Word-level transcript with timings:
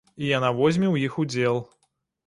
І 0.21 0.25
яна 0.31 0.49
возьме 0.61 0.89
ў 0.93 1.11
іх 1.11 1.21
удзел. 1.25 1.65